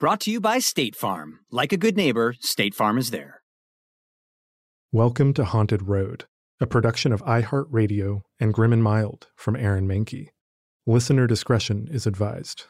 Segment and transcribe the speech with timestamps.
[0.00, 1.40] Brought to you by State Farm.
[1.50, 3.42] Like a good neighbor, State Farm is there.
[4.92, 6.26] Welcome to Haunted Road,
[6.60, 10.28] a production of iHeartRadio and Grim and Mild from Aaron Mahnke.
[10.86, 12.66] Listener discretion is advised.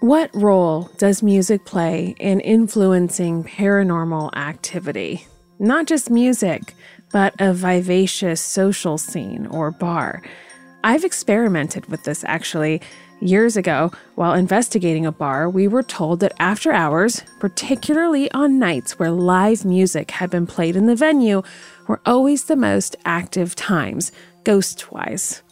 [0.00, 5.26] What role does music play in influencing paranormal activity?
[5.58, 6.74] Not just music,
[7.12, 10.22] but a vivacious social scene or bar.
[10.82, 12.80] I've experimented with this actually.
[13.20, 18.96] Years ago, while investigating a bar, we were told that after hours, particularly on nights
[18.96, 21.42] where live music had been played in the venue,
[21.88, 24.12] were always the most active times,
[24.44, 25.42] ghost wise.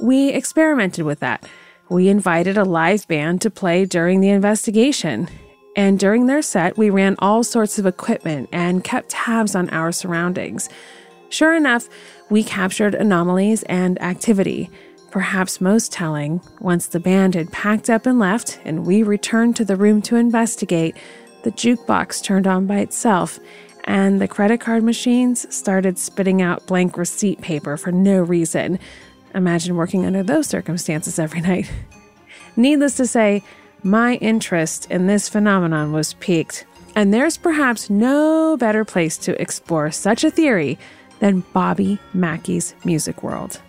[0.00, 1.44] We experimented with that.
[1.90, 5.28] We invited a live band to play during the investigation.
[5.74, 9.90] And during their set, we ran all sorts of equipment and kept tabs on our
[9.90, 10.68] surroundings.
[11.30, 11.88] Sure enough,
[12.30, 14.70] we captured anomalies and activity.
[15.10, 19.64] Perhaps most telling, once the band had packed up and left and we returned to
[19.64, 20.96] the room to investigate,
[21.44, 23.38] the jukebox turned on by itself
[23.84, 28.78] and the credit card machines started spitting out blank receipt paper for no reason.
[29.34, 31.70] Imagine working under those circumstances every night.
[32.54, 33.42] Needless to say,
[33.82, 39.90] my interest in this phenomenon was piqued, and there's perhaps no better place to explore
[39.90, 40.78] such a theory
[41.20, 43.62] than Bobby Mackey's music world.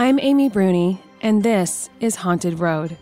[0.00, 2.96] I'm Amy Bruni, and this is Haunted Road.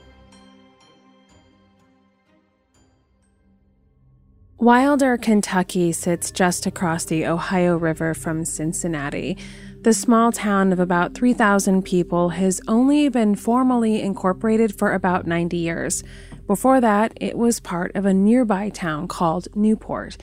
[4.56, 9.36] Wilder, Kentucky sits just across the Ohio River from Cincinnati.
[9.82, 15.54] The small town of about 3,000 people has only been formally incorporated for about 90
[15.58, 16.02] years.
[16.46, 20.16] Before that, it was part of a nearby town called Newport.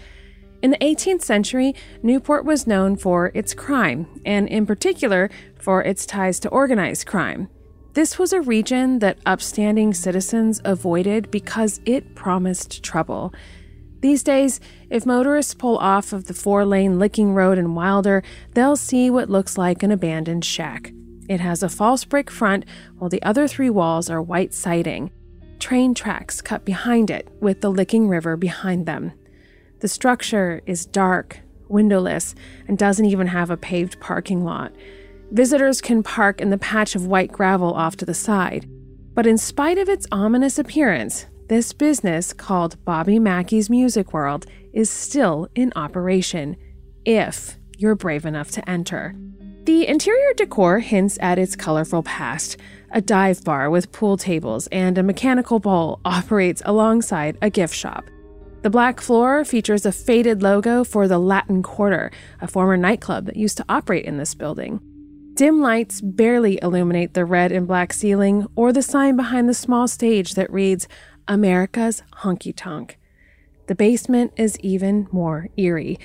[0.64, 5.30] In the 18th century, Newport was known for its crime, and in particular,
[5.60, 7.50] for its ties to organized crime.
[7.96, 13.34] This was a region that upstanding citizens avoided because it promised trouble.
[14.00, 18.24] These days, if motorists pull off of the four lane Licking Road in Wilder,
[18.54, 20.94] they'll see what looks like an abandoned shack.
[21.28, 22.64] It has a false brick front,
[22.98, 25.12] while the other three walls are white siding.
[25.60, 29.12] Train tracks cut behind it, with the Licking River behind them.
[29.84, 32.36] The structure is dark, windowless,
[32.70, 34.72] and doesn't even have a paved parking lot.
[35.32, 38.66] Visitors can park in the patch of white gravel off to the side.
[39.14, 44.90] But in spite of its ominous appearance, this business called Bobby Mackey's Music World is
[44.90, 46.56] still in operation,
[47.04, 49.14] if you're brave enough to enter.
[49.66, 52.56] The interior decor hints at its colorful past.
[52.92, 58.06] A dive bar with pool tables and a mechanical bull operates alongside a gift shop.
[58.64, 63.36] The black floor features a faded logo for the Latin Quarter, a former nightclub that
[63.36, 64.80] used to operate in this building.
[65.34, 69.86] Dim lights barely illuminate the red and black ceiling or the sign behind the small
[69.86, 70.88] stage that reads
[71.28, 72.98] America's Honky Tonk.
[73.68, 76.00] The basement is even more eerie.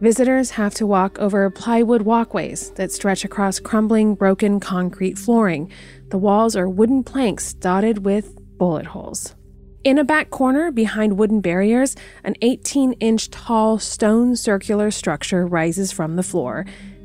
[0.00, 5.68] Visitors have to walk over plywood walkways that stretch across crumbling, broken concrete flooring.
[6.10, 9.34] The walls are wooden planks dotted with bullet holes.
[9.84, 15.92] In a back corner, behind wooden barriers, an 18 inch tall stone circular structure rises
[15.92, 16.64] from the floor.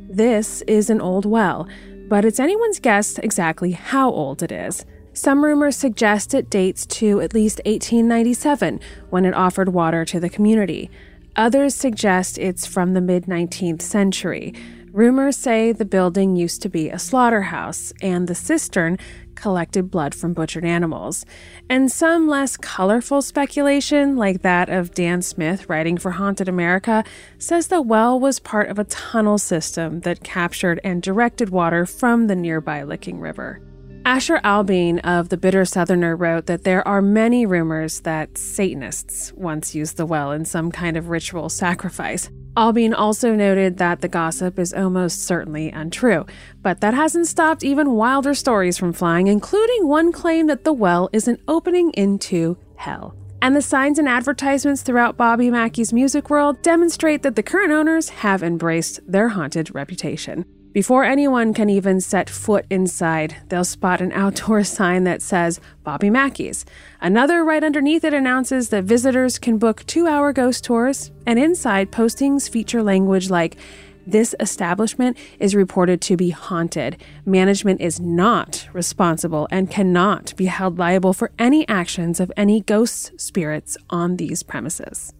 [0.09, 1.67] This is an old well,
[2.07, 4.85] but it's anyone's guess exactly how old it is.
[5.11, 8.79] Some rumors suggest it dates to at least 1897,
[9.09, 10.89] when it offered water to the community.
[11.35, 14.53] Others suggest it's from the mid 19th century.
[14.93, 18.97] Rumors say the building used to be a slaughterhouse, and the cistern
[19.39, 21.25] collected blood from butchered animals.
[21.69, 27.03] And some less colorful speculation, like that of Dan Smith writing for Haunted America,
[27.37, 32.27] says the well was part of a tunnel system that captured and directed water from
[32.27, 33.61] the nearby Licking River.
[34.05, 39.75] Asher Elbein of The Bitter Southerner wrote that there are many rumors that Satanists once
[39.75, 42.29] used the well in some kind of ritual sacrifice.
[42.57, 46.25] Elbein also noted that the gossip is almost certainly untrue,
[46.61, 51.09] but that hasn't stopped even wilder stories from flying, including one claim that the well
[51.13, 53.15] is an opening into hell.
[53.41, 58.09] And the signs and advertisements throughout Bobby Mackey's music world demonstrate that the current owners
[58.09, 60.45] have embraced their haunted reputation.
[60.71, 66.11] Before anyone can even set foot inside, they'll spot an outdoor sign that says Bobby
[66.11, 66.63] Mackey's.
[67.01, 71.91] Another right underneath it announces that visitors can book two hour ghost tours, and inside
[71.91, 73.57] postings feature language like,
[74.05, 76.97] this establishment is reported to be haunted.
[77.25, 83.11] Management is not responsible and cannot be held liable for any actions of any ghosts,
[83.17, 85.13] spirits on these premises.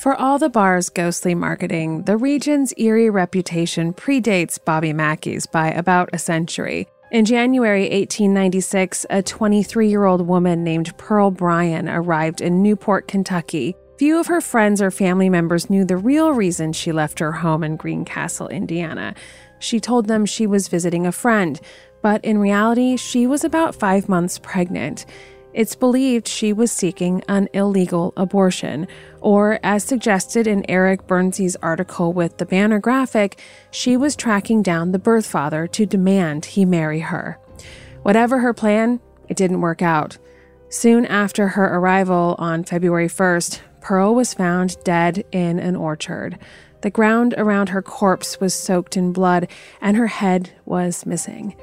[0.00, 6.08] For all the bar's ghostly marketing, the region's eerie reputation predates Bobby Mackey's by about
[6.14, 6.88] a century.
[7.12, 13.76] In January 1896, a 23 year old woman named Pearl Bryan arrived in Newport, Kentucky.
[13.98, 17.62] Few of her friends or family members knew the real reason she left her home
[17.62, 19.14] in Greencastle, Indiana.
[19.58, 21.60] She told them she was visiting a friend,
[22.00, 25.04] but in reality, she was about five months pregnant.
[25.52, 28.86] It's believed she was seeking an illegal abortion,
[29.20, 33.40] or as suggested in Eric Bernsee's article with the Banner graphic,
[33.72, 37.38] she was tracking down the birth father to demand he marry her.
[38.02, 40.18] Whatever her plan, it didn't work out.
[40.68, 46.38] Soon after her arrival on February 1st, Pearl was found dead in an orchard.
[46.82, 49.48] The ground around her corpse was soaked in blood,
[49.80, 51.56] and her head was missing.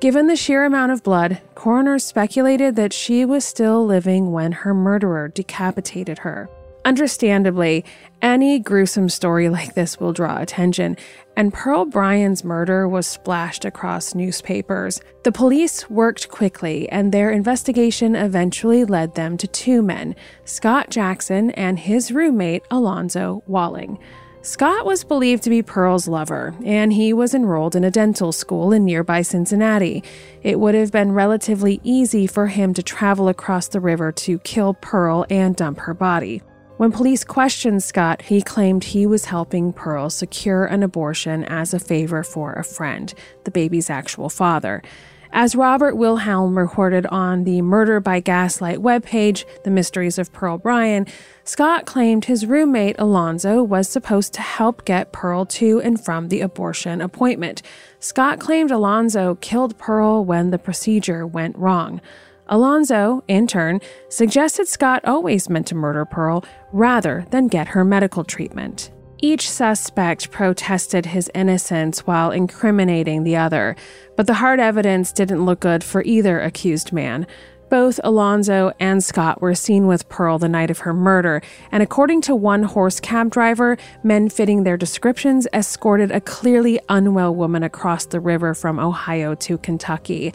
[0.00, 4.72] Given the sheer amount of blood, coroners speculated that she was still living when her
[4.72, 6.48] murderer decapitated her.
[6.86, 7.84] Understandably,
[8.22, 10.96] any gruesome story like this will draw attention,
[11.36, 15.02] and Pearl Bryan's murder was splashed across newspapers.
[15.24, 20.16] The police worked quickly, and their investigation eventually led them to two men
[20.46, 23.98] Scott Jackson and his roommate, Alonzo Walling.
[24.42, 28.72] Scott was believed to be Pearl's lover, and he was enrolled in a dental school
[28.72, 30.02] in nearby Cincinnati.
[30.42, 34.72] It would have been relatively easy for him to travel across the river to kill
[34.72, 36.40] Pearl and dump her body.
[36.78, 41.78] When police questioned Scott, he claimed he was helping Pearl secure an abortion as a
[41.78, 43.12] favor for a friend,
[43.44, 44.80] the baby's actual father.
[45.32, 51.06] As Robert Wilhelm reported on the Murder by Gaslight webpage, The Mysteries of Pearl Bryan,
[51.44, 56.40] Scott claimed his roommate Alonzo was supposed to help get Pearl to and from the
[56.40, 57.62] abortion appointment.
[58.00, 62.00] Scott claimed Alonzo killed Pearl when the procedure went wrong.
[62.48, 68.24] Alonzo, in turn, suggested Scott always meant to murder Pearl rather than get her medical
[68.24, 68.90] treatment.
[69.22, 73.76] Each suspect protested his innocence while incriminating the other,
[74.16, 77.26] but the hard evidence didn't look good for either accused man.
[77.68, 82.22] Both Alonzo and Scott were seen with Pearl the night of her murder, and according
[82.22, 88.06] to one horse cab driver, men fitting their descriptions escorted a clearly unwell woman across
[88.06, 90.32] the river from Ohio to Kentucky.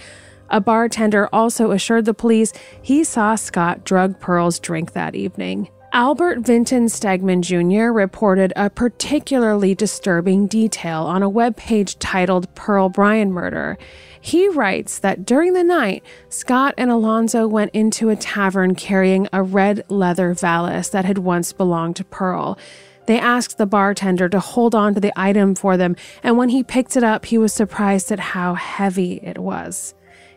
[0.50, 2.54] A bartender also assured the police
[2.84, 5.70] he saw Scott drug Pearl's drink that evening.
[5.96, 7.90] Albert Vinton Stegman Jr.
[7.90, 13.78] reported a particularly disturbing detail on a webpage titled Pearl Bryan Murder.
[14.20, 19.42] He writes that during the night, Scott and Alonzo went into a tavern carrying a
[19.42, 22.60] red leather valise that had once belonged to Pearl.
[23.06, 26.62] They asked the bartender to hold on to the item for them, and when he
[26.62, 29.94] picked it up, he was surprised at how heavy it was.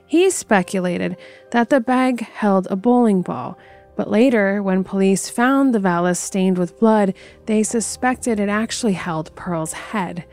[0.07, 1.17] He speculated
[1.51, 3.59] that the bag held a bowling ball
[3.99, 7.15] but later, when police found the valise stained with blood,
[7.47, 10.25] they suspected it actually held Pearl's head.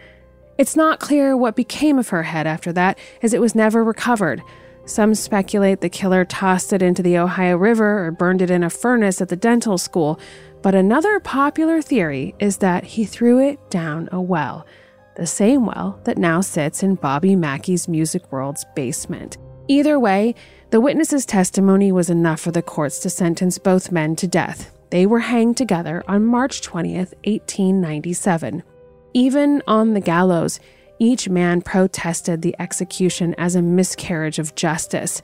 [0.59, 4.43] It's not clear what became of her head after that, as it was never recovered.
[4.85, 8.69] Some speculate the killer tossed it into the Ohio River or burned it in a
[8.69, 10.19] furnace at the dental school,
[10.61, 14.67] but another popular theory is that he threw it down a well,
[15.15, 19.39] the same well that now sits in Bobby Mackey's Music World's basement.
[19.67, 20.35] Either way,
[20.71, 24.71] the witness's testimony was enough for the courts to sentence both men to death.
[24.89, 28.63] They were hanged together on March 20th, 1897.
[29.13, 30.59] Even on the gallows,
[30.99, 35.21] each man protested the execution as a miscarriage of justice.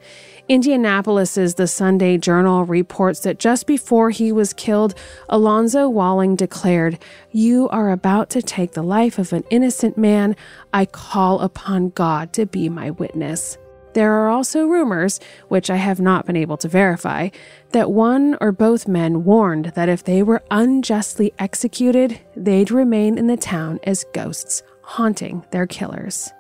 [0.50, 4.96] Indianapolis's The Sunday Journal reports that just before he was killed,
[5.30, 7.00] Alonzo Walling declared,
[7.32, 10.36] You are about to take the life of an innocent man.
[10.74, 13.58] I call upon God to be my witness.
[13.94, 15.20] There are also rumors,
[15.50, 17.30] which I have not been able to verify,
[17.72, 23.28] that one or both men warned that if they were unjustly executed, they'd remain in
[23.28, 26.32] the town as ghosts, haunting their killers.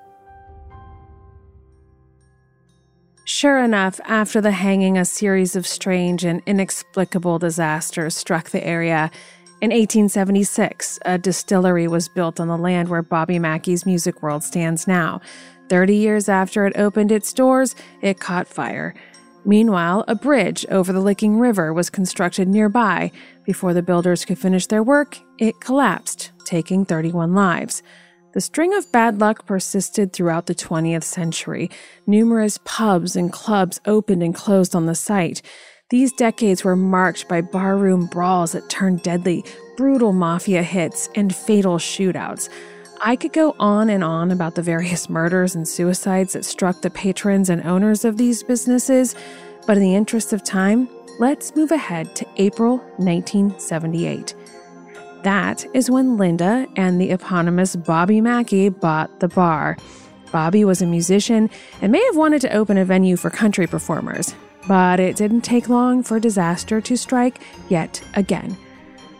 [3.23, 9.11] Sure enough, after the hanging, a series of strange and inexplicable disasters struck the area.
[9.61, 14.87] In 1876, a distillery was built on the land where Bobby Mackey's Music World stands
[14.87, 15.21] now.
[15.71, 18.93] 30 years after it opened its doors, it caught fire.
[19.45, 23.09] Meanwhile, a bridge over the Licking River was constructed nearby.
[23.45, 27.83] Before the builders could finish their work, it collapsed, taking 31 lives.
[28.33, 31.71] The string of bad luck persisted throughout the 20th century.
[32.05, 35.41] Numerous pubs and clubs opened and closed on the site.
[35.89, 39.45] These decades were marked by barroom brawls that turned deadly,
[39.77, 42.49] brutal mafia hits, and fatal shootouts.
[43.03, 46.91] I could go on and on about the various murders and suicides that struck the
[46.91, 49.15] patrons and owners of these businesses,
[49.65, 54.35] but in the interest of time, let's move ahead to April 1978.
[55.23, 59.77] That is when Linda and the eponymous Bobby Mackey bought the bar.
[60.31, 61.49] Bobby was a musician
[61.81, 64.35] and may have wanted to open a venue for country performers,
[64.67, 68.55] but it didn't take long for disaster to strike yet again.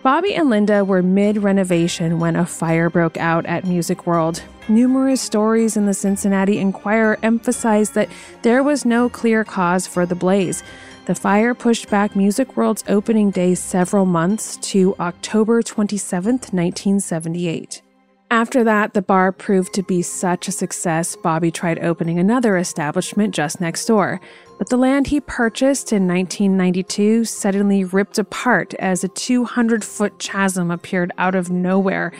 [0.03, 4.41] Bobby and Linda were mid renovation when a fire broke out at Music World.
[4.67, 8.10] Numerous stories in the Cincinnati Enquirer emphasized that
[8.41, 10.63] there was no clear cause for the blaze.
[11.05, 17.84] The fire pushed back Music World's opening day several months to October 27, 1978.
[18.32, 23.36] After that, the bar proved to be such a success, Bobby tried opening another establishment
[23.36, 24.22] just next door.
[24.58, 30.72] But the land he purchased in 1992 suddenly ripped apart as a 200 foot chasm
[30.72, 32.14] appeared out of nowhere.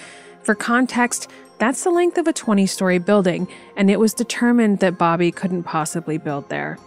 [0.44, 4.98] For context, that's the length of a 20 story building, and it was determined that
[4.98, 6.78] Bobby couldn't possibly build there.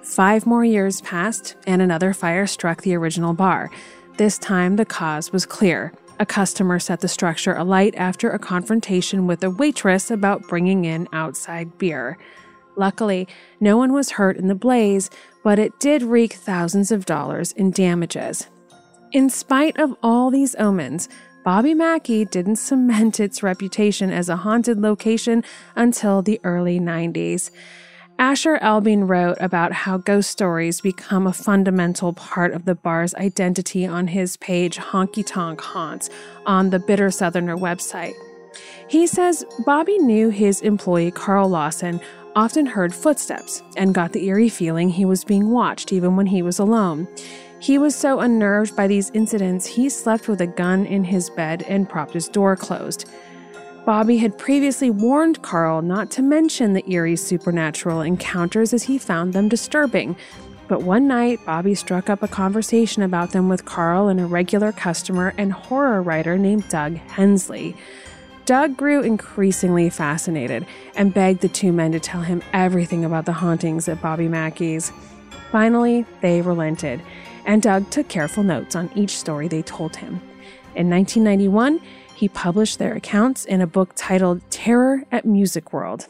[0.00, 3.70] Five more years passed, and another fire struck the original bar.
[4.16, 5.92] This time, the cause was clear.
[6.20, 11.08] A customer set the structure alight after a confrontation with a waitress about bringing in
[11.12, 12.18] outside beer.
[12.76, 13.26] Luckily,
[13.60, 15.10] no one was hurt in the blaze,
[15.42, 18.48] but it did wreak thousands of dollars in damages.
[19.12, 21.08] In spite of all these omens,
[21.44, 25.42] Bobby Mackey didn't cement its reputation as a haunted location
[25.74, 27.50] until the early 90s.
[28.18, 33.86] Asher Elbein wrote about how ghost stories become a fundamental part of the bar's identity
[33.86, 36.10] on his page Honky Tonk Haunts
[36.46, 38.14] on the Bitter Southerner website.
[38.86, 42.00] He says Bobby knew his employee Carl Lawson
[42.36, 46.40] often heard footsteps and got the eerie feeling he was being watched even when he
[46.40, 47.08] was alone.
[47.58, 51.64] He was so unnerved by these incidents, he slept with a gun in his bed
[51.68, 53.08] and propped his door closed.
[53.84, 59.34] Bobby had previously warned Carl not to mention the eerie supernatural encounters as he found
[59.34, 60.16] them disturbing.
[60.68, 64.72] But one night, Bobby struck up a conversation about them with Carl and a regular
[64.72, 67.76] customer and horror writer named Doug Hensley.
[68.46, 70.64] Doug grew increasingly fascinated
[70.96, 74.92] and begged the two men to tell him everything about the hauntings at Bobby Mackey's.
[75.52, 77.02] Finally, they relented,
[77.44, 80.22] and Doug took careful notes on each story they told him.
[80.74, 81.80] In 1991,
[82.14, 86.06] he published their accounts in a book titled Terror at Music World.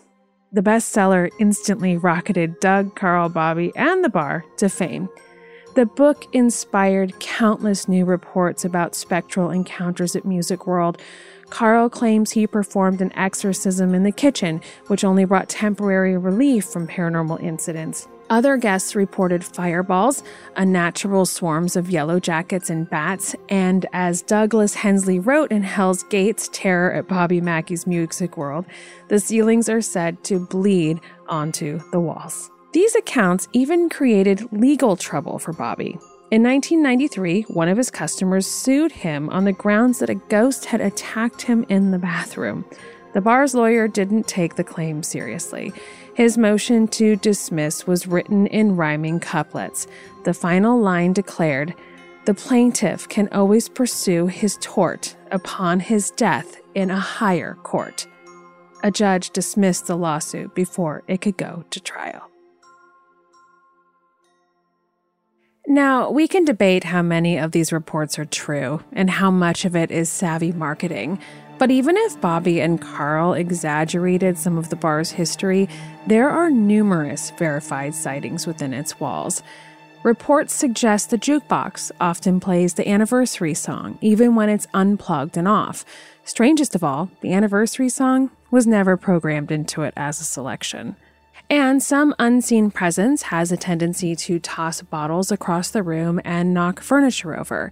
[0.52, 5.08] The bestseller instantly rocketed Doug, Carl, Bobby, and the bar to fame.
[5.74, 11.02] The book inspired countless new reports about spectral encounters at Music World.
[11.50, 16.86] Carl claims he performed an exorcism in the kitchen, which only brought temporary relief from
[16.86, 18.06] paranormal incidents.
[18.34, 20.24] Other guests reported fireballs,
[20.56, 26.50] unnatural swarms of yellow jackets and bats, and as Douglas Hensley wrote in Hell's Gates
[26.52, 28.66] Terror at Bobby Mackey's Music World,
[29.06, 32.50] the ceilings are said to bleed onto the walls.
[32.72, 35.96] These accounts even created legal trouble for Bobby.
[36.32, 40.80] In 1993, one of his customers sued him on the grounds that a ghost had
[40.80, 42.64] attacked him in the bathroom.
[43.12, 45.72] The bar's lawyer didn't take the claim seriously.
[46.14, 49.88] His motion to dismiss was written in rhyming couplets.
[50.24, 51.74] The final line declared,
[52.24, 58.06] The plaintiff can always pursue his tort upon his death in a higher court.
[58.84, 62.30] A judge dismissed the lawsuit before it could go to trial.
[65.66, 69.74] Now, we can debate how many of these reports are true and how much of
[69.74, 71.18] it is savvy marketing.
[71.58, 75.68] But even if Bobby and Carl exaggerated some of the bar's history,
[76.06, 79.42] there are numerous verified sightings within its walls.
[80.02, 85.84] Reports suggest the jukebox often plays the anniversary song, even when it's unplugged and off.
[86.24, 90.96] Strangest of all, the anniversary song was never programmed into it as a selection.
[91.48, 96.80] And some unseen presence has a tendency to toss bottles across the room and knock
[96.80, 97.70] furniture over.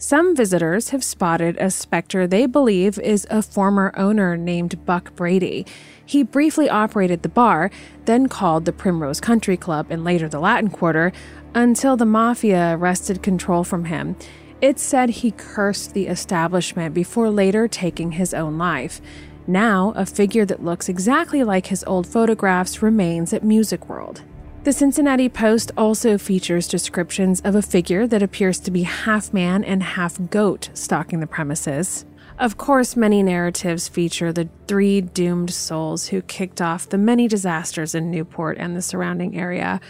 [0.00, 5.66] Some visitors have spotted a specter they believe is a former owner named Buck Brady.
[6.06, 7.72] He briefly operated the bar,
[8.04, 11.12] then called the Primrose Country Club and later the Latin Quarter,
[11.52, 14.14] until the mafia wrested control from him.
[14.60, 19.00] It's said he cursed the establishment before later taking his own life.
[19.48, 24.22] Now, a figure that looks exactly like his old photographs remains at Music World.
[24.68, 29.64] The Cincinnati Post also features descriptions of a figure that appears to be half man
[29.64, 32.04] and half goat stalking the premises.
[32.38, 37.94] Of course, many narratives feature the three doomed souls who kicked off the many disasters
[37.94, 39.80] in Newport and the surrounding area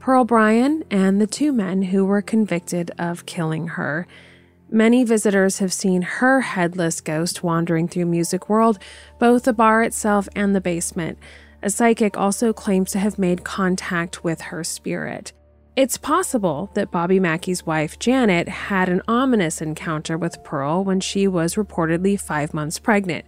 [0.00, 4.06] Pearl Bryan and the two men who were convicted of killing her.
[4.70, 8.78] Many visitors have seen her headless ghost wandering through Music World,
[9.18, 11.16] both the bar itself and the basement.
[11.66, 15.32] A psychic also claims to have made contact with her spirit.
[15.74, 21.26] It's possible that Bobby Mackey's wife, Janet, had an ominous encounter with Pearl when she
[21.26, 23.24] was reportedly five months pregnant.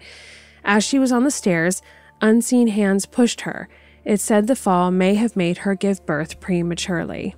[0.63, 1.83] As she was on the stairs,
[2.21, 3.69] unseen hands pushed her.
[4.05, 7.35] It said the fall may have made her give birth prematurely.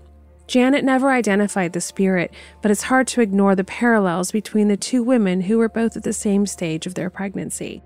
[0.47, 2.31] Janet never identified the spirit,
[2.61, 6.03] but it's hard to ignore the parallels between the two women who were both at
[6.03, 7.83] the same stage of their pregnancy.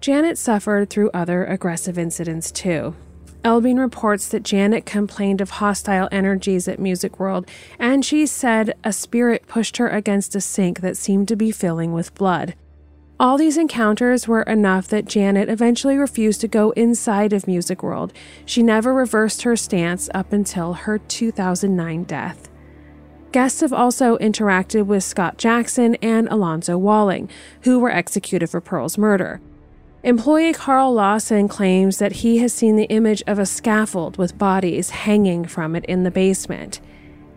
[0.00, 2.94] Janet suffered through other aggressive incidents too.
[3.44, 8.92] Elbein reports that Janet complained of hostile energies at Music World, and she said a
[8.92, 12.54] spirit pushed her against a sink that seemed to be filling with blood.
[13.20, 18.12] All these encounters were enough that Janet eventually refused to go inside of Music World.
[18.44, 22.48] She never reversed her stance up until her 2009 death.
[23.32, 27.28] Guests have also interacted with Scott Jackson and Alonzo Walling,
[27.62, 29.40] who were executed for Pearl's murder.
[30.04, 34.90] Employee Carl Lawson claims that he has seen the image of a scaffold with bodies
[34.90, 36.80] hanging from it in the basement.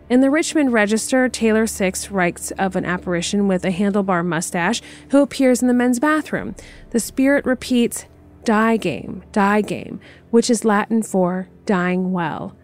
[0.08, 5.22] In the Richmond Register, Taylor Six writes of an apparition with a handlebar mustache who
[5.22, 6.54] appears in the men's bathroom.
[6.90, 8.06] The spirit repeats,
[8.44, 9.98] Die game, die game,
[10.30, 12.56] which is Latin for dying well.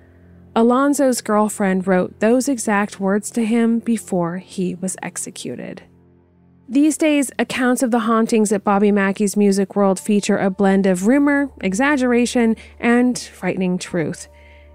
[0.54, 5.82] Alonzo's girlfriend wrote those exact words to him before he was executed.
[6.70, 11.06] These days, accounts of the hauntings at Bobby Mackey's Music World feature a blend of
[11.06, 14.28] rumor, exaggeration, and frightening truth.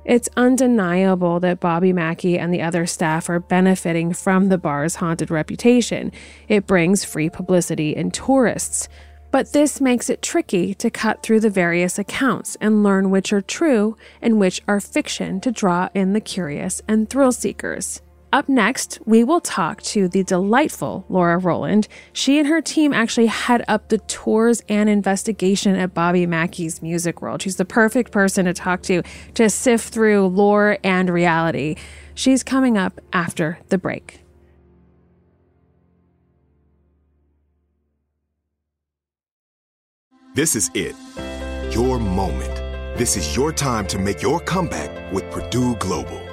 [0.03, 5.29] It's undeniable that Bobby Mackey and the other staff are benefiting from the bar's haunted
[5.29, 6.11] reputation.
[6.47, 8.89] It brings free publicity and tourists.
[9.29, 13.41] But this makes it tricky to cut through the various accounts and learn which are
[13.41, 18.01] true and which are fiction to draw in the curious and thrill seekers.
[18.33, 21.87] Up next, we will talk to the delightful Laura Roland.
[22.13, 27.21] She and her team actually head up the tours and investigation at Bobby Mackey's Music
[27.21, 27.43] World.
[27.43, 29.03] She's the perfect person to talk to
[29.35, 31.75] to sift through lore and reality.
[32.15, 34.21] She's coming up after the break.
[40.33, 40.95] This is it.
[41.69, 42.55] Your moment.
[42.97, 46.32] This is your time to make your comeback with Purdue Global.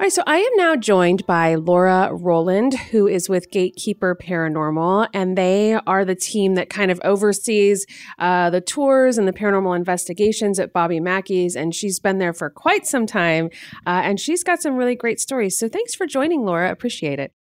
[0.00, 5.08] All right, so I am now joined by Laura Roland, who is with Gatekeeper Paranormal,
[5.12, 7.84] and they are the team that kind of oversees
[8.18, 11.54] uh, the tours and the paranormal investigations at Bobby Mackey's.
[11.54, 13.50] And she's been there for quite some time,
[13.86, 15.58] uh, and she's got some really great stories.
[15.58, 16.70] So thanks for joining, Laura.
[16.72, 17.34] Appreciate it.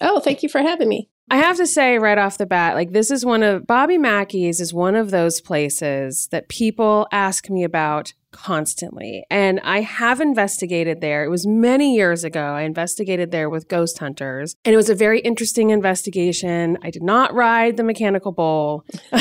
[0.00, 1.08] Oh, thank you for having me.
[1.30, 4.60] I have to say right off the bat, like this is one of Bobby Mackey's
[4.60, 9.24] is one of those places that people ask me about constantly.
[9.30, 11.24] And I have investigated there.
[11.24, 12.40] It was many years ago.
[12.40, 16.78] I investigated there with ghost hunters, and it was a very interesting investigation.
[16.82, 19.20] I did not ride the mechanical bull, but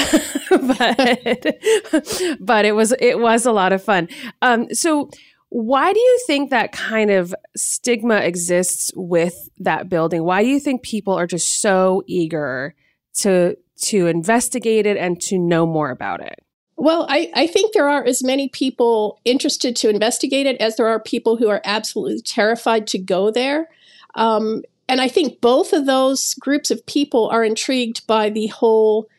[2.40, 4.08] but it was it was a lot of fun.
[4.42, 5.10] Um, so
[5.50, 10.24] Why do you think that kind of stigma exists with that building?
[10.24, 12.76] Why do you think people are just so eager
[13.22, 16.40] to to investigate it and to know more about it?
[16.80, 20.88] Well, I, I think there are as many people interested to investigate it as there
[20.88, 23.68] are people who are absolutely terrified to go there.
[24.16, 29.10] Um, and I think both of those groups of people are intrigued by the whole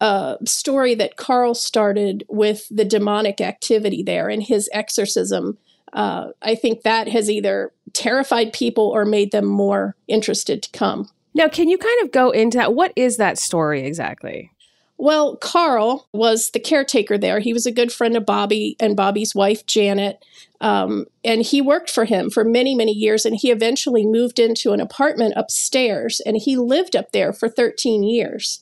[0.00, 5.58] uh, story that Carl started with the demonic activity there and his exorcism.
[5.92, 11.10] Uh, I think that has either terrified people or made them more interested to come.
[11.34, 12.74] Now, can you kind of go into that?
[12.74, 14.51] What is that story exactly?
[15.02, 17.40] Well, Carl was the caretaker there.
[17.40, 20.24] He was a good friend of Bobby and Bobby's wife, Janet.
[20.60, 23.24] Um, and he worked for him for many, many years.
[23.24, 28.04] And he eventually moved into an apartment upstairs and he lived up there for 13
[28.04, 28.60] years.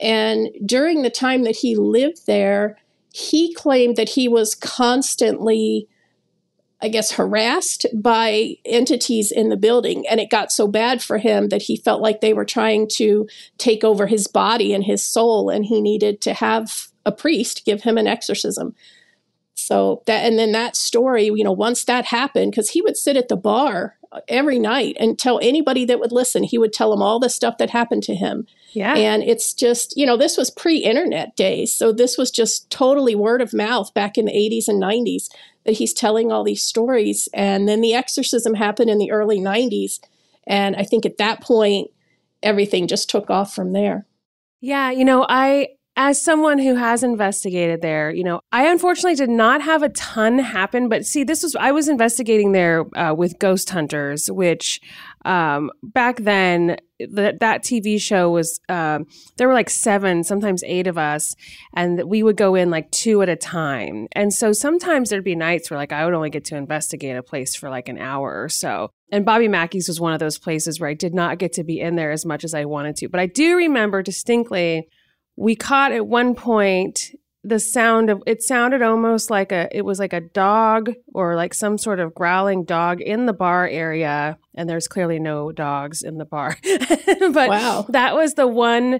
[0.00, 2.78] And during the time that he lived there,
[3.12, 5.86] he claimed that he was constantly,
[6.84, 10.06] I guess, harassed by entities in the building.
[10.06, 13.26] And it got so bad for him that he felt like they were trying to
[13.56, 17.82] take over his body and his soul, and he needed to have a priest give
[17.82, 18.74] him an exorcism.
[19.54, 23.16] So that, and then that story, you know, once that happened, because he would sit
[23.16, 23.96] at the bar
[24.28, 27.56] every night and tell anybody that would listen, he would tell them all the stuff
[27.56, 28.46] that happened to him.
[28.72, 28.94] Yeah.
[28.94, 31.72] And it's just, you know, this was pre internet days.
[31.72, 35.28] So this was just totally word of mouth back in the 80s and 90s
[35.64, 37.28] that he's telling all these stories.
[37.32, 40.00] And then the exorcism happened in the early 90s.
[40.46, 41.90] And I think at that point,
[42.42, 44.06] everything just took off from there.
[44.60, 44.90] Yeah.
[44.90, 49.62] You know, I, as someone who has investigated there, you know, I unfortunately did not
[49.62, 50.88] have a ton happen.
[50.88, 54.80] But see, this was I was investigating there uh, with Ghost Hunters, which
[55.24, 56.76] um, back then
[57.12, 59.06] that that TV show was um,
[59.36, 61.34] there were like seven, sometimes eight of us,
[61.74, 64.06] and we would go in like two at a time.
[64.12, 67.22] And so sometimes there'd be nights where like I would only get to investigate a
[67.22, 68.90] place for like an hour or so.
[69.10, 71.80] And Bobby Mackey's was one of those places where I did not get to be
[71.80, 73.08] in there as much as I wanted to.
[73.08, 74.88] But I do remember distinctly
[75.36, 77.10] we caught at one point
[77.44, 81.52] the sound of it sounded almost like a it was like a dog or like
[81.52, 86.16] some sort of growling dog in the bar area and there's clearly no dogs in
[86.16, 86.56] the bar
[87.32, 87.84] but wow.
[87.90, 88.98] that was the one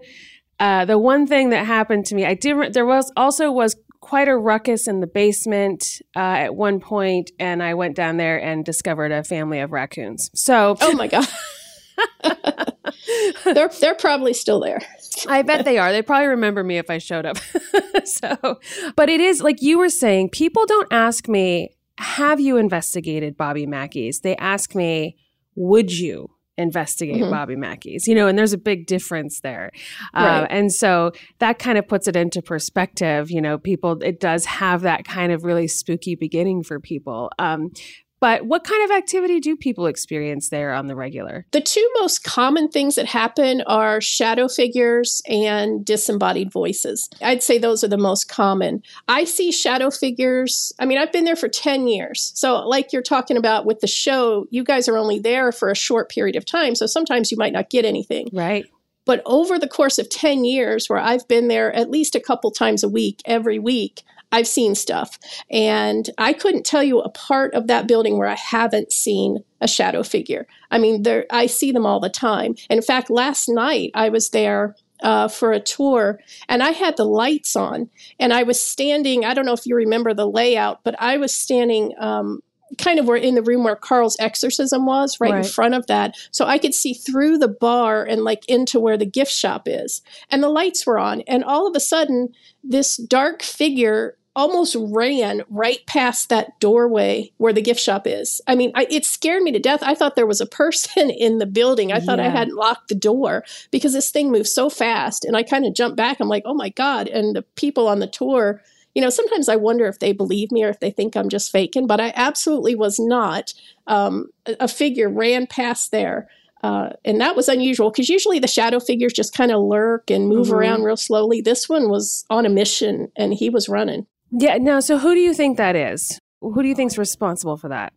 [0.60, 2.74] uh, the one thing that happened to me i didn't.
[2.74, 5.82] there was also was quite a ruckus in the basement
[6.14, 10.30] uh, at one point and i went down there and discovered a family of raccoons
[10.34, 11.26] so oh my god
[13.44, 14.80] they're they're probably still there.
[15.28, 15.92] I bet they are.
[15.92, 17.38] They probably remember me if I showed up.
[18.04, 18.58] so,
[18.96, 23.66] but it is like you were saying, people don't ask me, "Have you investigated Bobby
[23.66, 25.16] Mackey's?" They ask me,
[25.54, 27.30] "Would you?" investigate mm-hmm.
[27.30, 29.72] Bobby Mackey's, you know, and there's a big difference there.
[30.14, 30.42] Uh, right.
[30.42, 33.30] Uh, and so that kind of puts it into perspective.
[33.30, 37.30] You know, people, it does have that kind of really spooky beginning for people.
[37.38, 37.70] Um,
[38.20, 41.46] but what kind of activity do people experience there on the regular?
[41.50, 47.08] The two most common things that happen are shadow figures and disembodied voices.
[47.20, 48.82] I'd say those are the most common.
[49.08, 50.72] I see shadow figures.
[50.78, 52.32] I mean, I've been there for 10 years.
[52.34, 55.76] So, like you're talking about with the show, you guys are only there for a
[55.76, 56.74] short period of time.
[56.74, 58.28] So, sometimes you might not get anything.
[58.32, 58.64] Right.
[59.06, 62.50] But over the course of 10 years, where I've been there at least a couple
[62.50, 64.02] times a week, every week,
[64.34, 65.16] I've seen stuff.
[65.48, 69.68] And I couldn't tell you a part of that building where I haven't seen a
[69.68, 70.48] shadow figure.
[70.72, 72.56] I mean, there I see them all the time.
[72.68, 76.18] And in fact, last night I was there uh, for a tour
[76.48, 79.24] and I had the lights on and I was standing.
[79.24, 82.40] I don't know if you remember the layout, but I was standing um,
[82.76, 85.86] kind of were in the room where Carl's exorcism was, right, right, in front of
[85.86, 86.16] that.
[86.32, 90.02] So I could see through the bar and like into where the gift shop is.
[90.28, 91.20] And the lights were on.
[91.28, 92.30] And all of a sudden,
[92.64, 98.40] this dark figure almost ran right past that doorway where the gift shop is.
[98.46, 99.82] I mean, I, it scared me to death.
[99.82, 101.92] I thought there was a person in the building.
[101.92, 102.20] I thought.
[102.20, 105.24] I hadn't locked the door because this thing moved so fast.
[105.24, 106.18] And I kind of jumped back.
[106.20, 107.08] I'm like, oh my God.
[107.08, 108.62] And the people on the tour,
[108.94, 111.50] you know, sometimes I wonder if they believe me or if they think I'm just
[111.50, 113.52] faking, but I absolutely was not.
[113.86, 116.28] Um, a figure ran past there.
[116.62, 120.28] Uh, and that was unusual because usually the shadow figures just kind of lurk and
[120.28, 120.56] move mm-hmm.
[120.56, 121.42] around real slowly.
[121.42, 124.06] This one was on a mission and he was running.
[124.36, 124.58] Yeah.
[124.58, 126.18] Now, so who do you think that is?
[126.40, 127.92] Who do you think's responsible for that?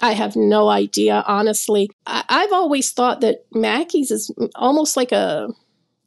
[0.00, 1.90] I have no idea, honestly.
[2.06, 5.48] I- have always thought that Mackey's is almost like a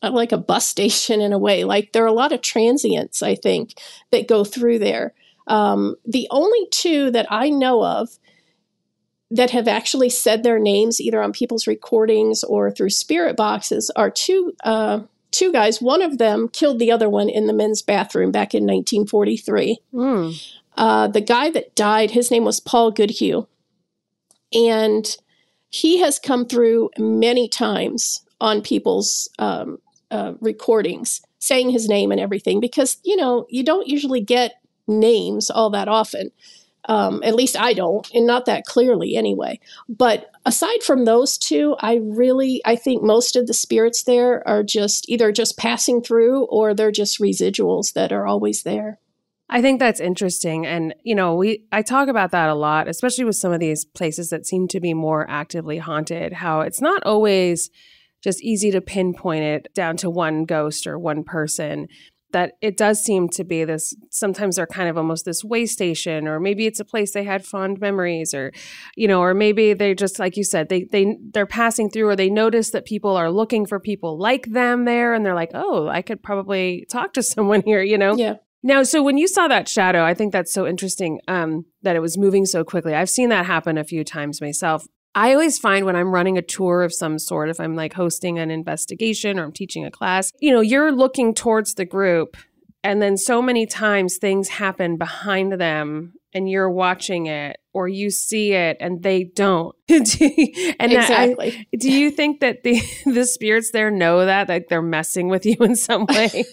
[0.01, 1.63] like a bus station in a way.
[1.63, 3.73] Like there are a lot of transients, I think,
[4.11, 5.13] that go through there.
[5.47, 8.17] Um, the only two that I know of
[9.31, 14.09] that have actually said their names either on people's recordings or through spirit boxes are
[14.11, 15.81] two uh, two guys.
[15.81, 19.79] One of them killed the other one in the men's bathroom back in 1943.
[19.93, 20.55] Mm.
[20.77, 23.47] Uh, the guy that died, his name was Paul Goodhue.
[24.53, 25.17] And
[25.69, 32.19] he has come through many times on people's um, uh, recordings saying his name and
[32.19, 36.31] everything because, you know, you don't usually get names all that often.
[36.85, 39.59] Um, at least I don't, and not that clearly anyway.
[39.87, 44.63] But aside from those two, I really I think most of the spirits there are
[44.63, 48.99] just either just passing through or they're just residuals that are always there.
[49.53, 50.65] I think that's interesting.
[50.65, 53.83] And, you know, we I talk about that a lot, especially with some of these
[53.83, 57.69] places that seem to be more actively haunted, how it's not always
[58.23, 61.89] just easy to pinpoint it down to one ghost or one person.
[62.31, 66.27] That it does seem to be this sometimes they're kind of almost this way station,
[66.27, 68.51] or maybe it's a place they had fond memories, or
[68.95, 72.15] you know, or maybe they just like you said, they they they're passing through or
[72.15, 75.87] they notice that people are looking for people like them there and they're like, Oh,
[75.87, 78.15] I could probably talk to someone here, you know?
[78.15, 78.35] Yeah.
[78.63, 81.99] Now, so when you saw that shadow, I think that's so interesting um, that it
[81.99, 82.93] was moving so quickly.
[82.93, 84.85] I've seen that happen a few times myself.
[85.13, 88.39] I always find when I'm running a tour of some sort, if I'm like hosting
[88.39, 92.37] an investigation or I'm teaching a class, you know, you're looking towards the group,
[92.83, 98.09] and then so many times things happen behind them and you're watching it or you
[98.09, 99.75] see it and they don't.
[99.89, 100.01] and
[100.91, 101.67] exactly.
[101.73, 105.45] I, do you think that the the spirits there know that like they're messing with
[105.45, 106.45] you in some way?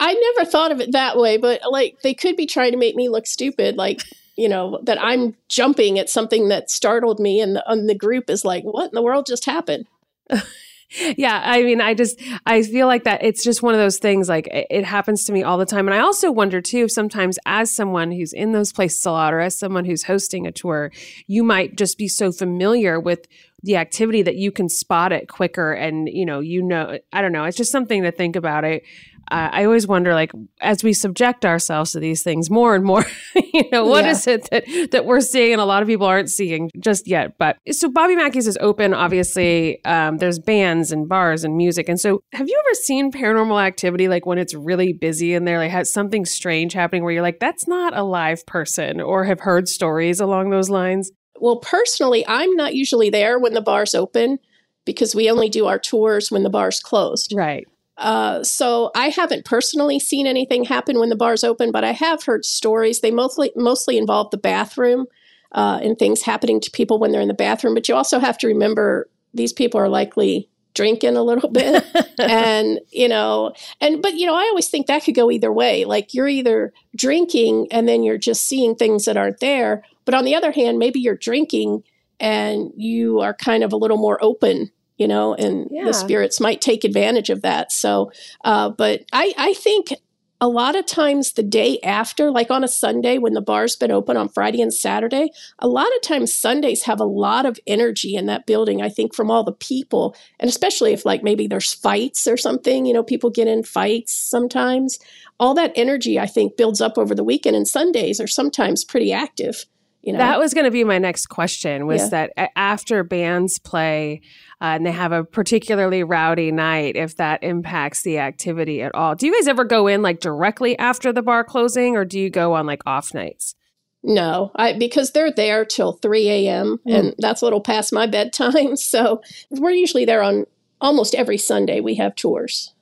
[0.00, 2.96] I never thought of it that way, but like they could be trying to make
[2.96, 4.02] me look stupid, like
[4.36, 8.30] you know that I'm jumping at something that startled me, and the, and the group
[8.30, 9.86] is like, "What in the world just happened?"
[11.16, 14.28] yeah, I mean, I just I feel like that it's just one of those things.
[14.28, 16.88] Like it, happens to me all the time, and I also wonder too.
[16.88, 20.52] Sometimes, as someone who's in those places a lot, or as someone who's hosting a
[20.52, 20.92] tour,
[21.26, 23.26] you might just be so familiar with
[23.62, 27.32] the activity that you can spot it quicker, and you know, you know, I don't
[27.32, 27.44] know.
[27.44, 28.64] It's just something to think about.
[28.64, 28.84] It
[29.30, 33.04] uh, I always wonder, like, as we subject ourselves to these things more and more,
[33.34, 34.10] you know, what yeah.
[34.10, 37.38] is it that that we're seeing and a lot of people aren't seeing just yet?
[37.38, 38.94] But so Bobby Mackey's is open.
[38.94, 41.88] Obviously, um, there's bands and bars and music.
[41.88, 45.58] And so, have you ever seen paranormal activity like when it's really busy and there
[45.58, 49.40] like has something strange happening where you're like, that's not a live person, or have
[49.40, 51.10] heard stories along those lines?
[51.40, 54.38] Well, personally, I'm not usually there when the bar's open
[54.84, 57.32] because we only do our tours when the bar's closed.
[57.34, 57.66] Right.
[57.96, 62.24] Uh, so I haven't personally seen anything happen when the bar's open, but I have
[62.24, 63.00] heard stories.
[63.00, 65.06] They mostly mostly involve the bathroom
[65.52, 67.74] uh, and things happening to people when they're in the bathroom.
[67.74, 71.84] But you also have to remember these people are likely drinking a little bit,
[72.18, 75.84] and you know, and but you know, I always think that could go either way.
[75.84, 80.24] Like you're either drinking and then you're just seeing things that aren't there, but on
[80.24, 81.84] the other hand, maybe you're drinking
[82.18, 85.84] and you are kind of a little more open you know, and yeah.
[85.84, 87.72] the spirits might take advantage of that.
[87.72, 88.12] So,
[88.44, 89.92] uh, but I, I think
[90.40, 93.90] a lot of times the day after, like on a Sunday when the bar's been
[93.90, 98.14] open on Friday and Saturday, a lot of times Sundays have a lot of energy
[98.14, 100.14] in that building, I think, from all the people.
[100.38, 104.12] And especially if, like, maybe there's fights or something, you know, people get in fights
[104.12, 104.98] sometimes.
[105.40, 109.12] All that energy, I think, builds up over the weekend, and Sundays are sometimes pretty
[109.12, 109.64] active.
[110.02, 110.18] You know?
[110.18, 112.26] That was going to be my next question was yeah.
[112.36, 114.20] that after bands play
[114.64, 119.14] uh, and they have a particularly rowdy night, if that impacts the activity at all.
[119.14, 122.30] Do you guys ever go in like directly after the bar closing or do you
[122.30, 123.54] go on like off nights?
[124.02, 126.80] No, I, because they're there till 3 a.m.
[126.86, 126.98] Mm.
[126.98, 128.76] and that's a little past my bedtime.
[128.76, 130.46] So we're usually there on
[130.80, 131.80] almost every Sunday.
[131.80, 132.72] We have tours.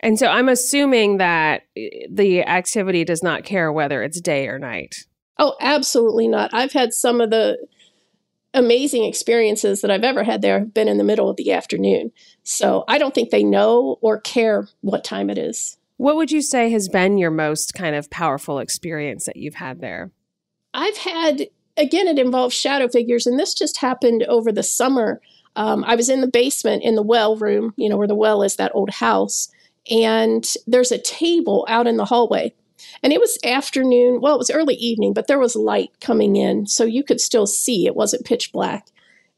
[0.00, 4.58] And so I'm assuming that eh, the activity does not care whether it's day or
[4.58, 5.06] night.
[5.38, 6.50] Oh, absolutely not.
[6.52, 7.56] I've had some of the
[8.54, 12.12] amazing experiences that I've ever had there have been in the middle of the afternoon.
[12.42, 15.78] So I don't think they know or care what time it is.
[15.96, 19.80] What would you say has been your most kind of powerful experience that you've had
[19.80, 20.10] there?
[20.72, 25.20] I've had, again, it involves shadow figures, and this just happened over the summer.
[25.56, 28.42] Um, I was in the basement in the well room, you know, where the well
[28.42, 29.50] is that old house,
[29.90, 32.54] and there's a table out in the hallway.
[33.02, 36.66] And it was afternoon, well, it was early evening, but there was light coming in,
[36.66, 37.86] so you could still see.
[37.86, 38.88] It wasn't pitch black.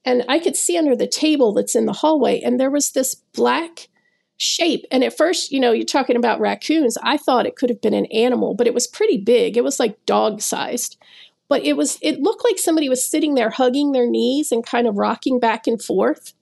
[0.04, 3.14] And I could see under the table that's in the hallway, and there was this
[3.34, 3.88] black
[4.36, 4.84] shape.
[4.90, 6.98] And at first, you know, you're talking about raccoons.
[7.02, 9.56] I thought it could have been an animal, but it was pretty big.
[9.56, 10.96] It was like dog sized.
[11.48, 14.86] But it was it looked like somebody was sitting there hugging their knees and kind
[14.86, 16.32] of rocking back and forth.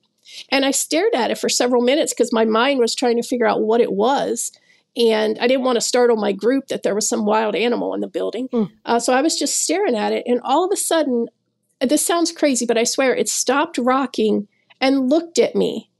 [0.50, 3.46] And I stared at it for several minutes because my mind was trying to figure
[3.46, 4.52] out what it was.
[4.96, 8.00] And I didn't want to startle my group that there was some wild animal in
[8.00, 8.48] the building.
[8.48, 8.70] Mm.
[8.84, 10.24] Uh, so I was just staring at it.
[10.26, 11.28] And all of a sudden,
[11.80, 14.48] this sounds crazy, but I swear it stopped rocking
[14.80, 15.90] and looked at me.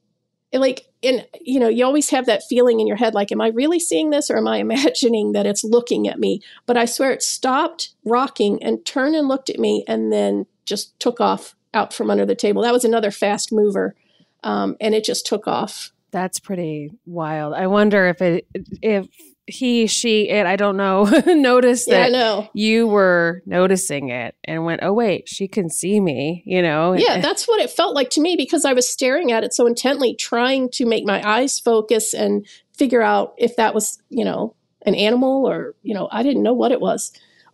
[0.53, 3.49] like and you know you always have that feeling in your head like am i
[3.49, 7.11] really seeing this or am i imagining that it's looking at me but i swear
[7.11, 11.93] it stopped rocking and turned and looked at me and then just took off out
[11.95, 13.95] from under the table that was another fast mover
[14.43, 18.47] um, and it just took off that's pretty wild i wonder if it
[18.83, 19.07] if
[19.51, 22.49] he, she, it, I don't know, noticed Yeah, that know.
[22.55, 26.93] you were noticing it and went, oh, wait, she can see me, you know?
[26.93, 29.67] Yeah, that's what it felt like to me because I was staring at it so
[29.67, 32.47] intently, trying to make my eyes focus and
[32.77, 34.55] figure out if that was, you know,
[34.87, 37.13] an animal or, you know, I didn't know what it was.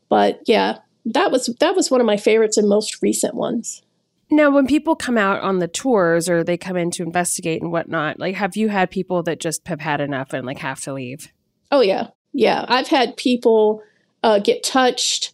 [0.08, 3.82] But yeah, that was that was one of my favorites and most recent ones.
[4.30, 7.70] Now, when people come out on the tours or they come in to investigate and
[7.70, 10.92] whatnot, like, have you had people that just have had enough and like have to
[10.92, 11.32] leave?
[11.70, 12.64] Oh yeah, yeah.
[12.68, 13.82] I've had people
[14.22, 15.32] uh, get touched,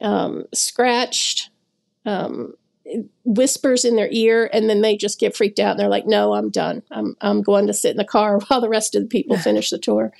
[0.00, 1.50] um, scratched,
[2.04, 2.54] um,
[3.24, 6.34] whispers in their ear, and then they just get freaked out and they're like, "No,
[6.34, 6.82] I'm done.
[6.90, 9.70] I'm I'm going to sit in the car while the rest of the people finish
[9.70, 10.12] the tour."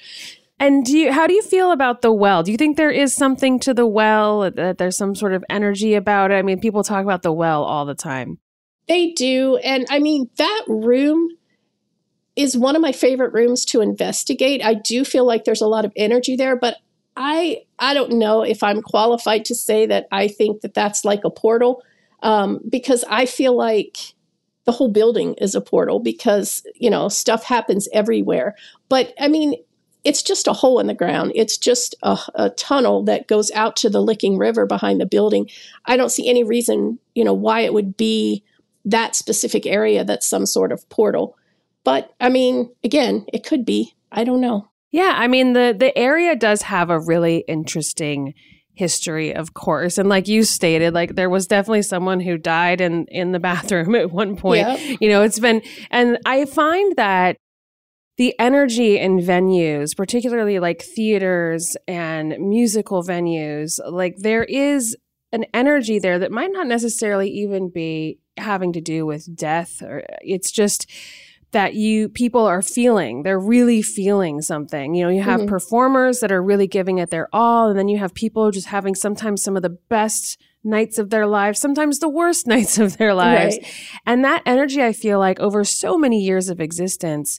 [0.59, 2.43] And do you, how do you feel about the well?
[2.43, 5.95] Do you think there is something to the well that there's some sort of energy
[5.95, 6.35] about it?
[6.35, 8.39] I mean, people talk about the well all the time.
[8.89, 11.29] They do, and I mean that room
[12.35, 14.65] is one of my favorite rooms to investigate.
[14.65, 16.77] I do feel like there's a lot of energy there, but
[17.17, 21.25] I I don't know if I'm qualified to say that I think that that's like
[21.25, 21.83] a portal
[22.23, 23.97] um, because I feel like
[24.65, 28.57] the whole building is a portal because you know stuff happens everywhere.
[28.89, 29.55] But I mean,
[30.05, 31.33] it's just a hole in the ground.
[31.35, 35.49] It's just a, a tunnel that goes out to the Licking River behind the building.
[35.87, 38.43] I don't see any reason you know why it would be
[38.85, 41.37] that specific area that's some sort of portal.
[41.85, 43.95] But I mean, again, it could be.
[44.11, 44.69] I don't know.
[44.91, 48.35] Yeah, I mean the the area does have a really interesting
[48.75, 49.99] history, of course.
[49.99, 53.95] And like you stated, like there was definitely someone who died in in the bathroom
[53.95, 54.67] at one point.
[54.67, 55.01] Yep.
[55.01, 57.37] You know, it's been and I find that
[58.19, 64.97] the energy in venues, particularly like theaters and musical venues, like there is
[65.33, 70.03] an energy there that might not necessarily even be having to do with death or
[70.21, 70.87] it's just
[71.53, 75.49] that you people are feeling they're really feeling something you know you have Mhm.
[75.49, 78.95] performers that are really giving it their all and then you have people just having
[78.95, 83.13] sometimes some of the best nights of their lives sometimes the worst nights of their
[83.13, 83.67] lives Right.
[84.07, 87.39] and that energy i feel like over so many years of existence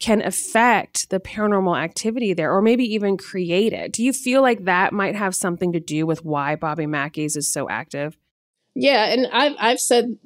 [0.00, 4.64] can affect the paranormal activity there or maybe even create it do you feel like
[4.64, 8.16] that might have something to do with why bobby mackey's is so active
[8.74, 10.16] Yeah, and I've I've said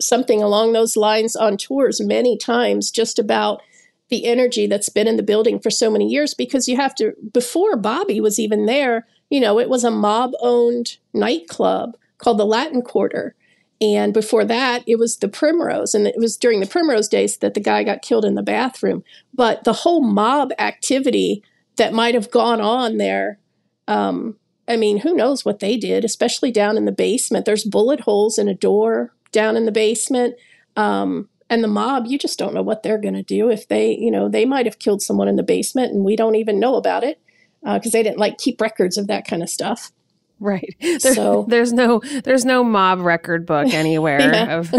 [0.00, 3.62] something along those lines on tours many times, just about
[4.08, 6.34] the energy that's been in the building for so many years.
[6.34, 10.98] Because you have to before Bobby was even there, you know, it was a mob-owned
[11.14, 13.36] nightclub called the Latin Quarter.
[13.82, 15.92] And before that, it was the Primrose.
[15.92, 19.02] And it was during the Primrose days that the guy got killed in the bathroom.
[19.34, 21.42] But the whole mob activity
[21.76, 23.40] that might have gone on there,
[23.88, 24.36] um,
[24.68, 27.44] I mean, who knows what they did, especially down in the basement.
[27.44, 30.36] There's bullet holes in a door down in the basement.
[30.76, 33.50] Um, and the mob, you just don't know what they're going to do.
[33.50, 36.36] If they, you know, they might have killed someone in the basement and we don't
[36.36, 37.20] even know about it
[37.64, 39.90] because they didn't like keep records of that kind of stuff.
[40.42, 40.74] Right.
[40.80, 44.70] There, So- there's no there's no mob record book anywhere, of,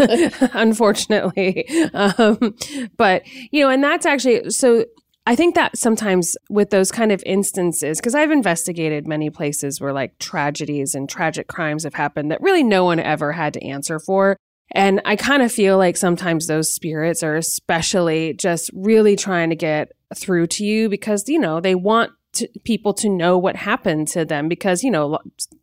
[0.54, 1.66] unfortunately.
[1.94, 2.54] Um,
[2.96, 4.84] but you know, and that's actually so.
[5.26, 9.94] I think that sometimes with those kind of instances, because I've investigated many places where
[9.94, 13.98] like tragedies and tragic crimes have happened that really no one ever had to answer
[13.98, 14.36] for.
[14.72, 19.56] And I kind of feel like sometimes those spirits are especially just really trying to
[19.56, 24.08] get through to you because, you know, they want to, people to know what happened
[24.08, 25.18] to them because, you know,